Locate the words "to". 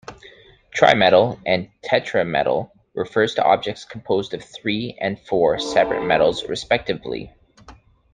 3.27-3.43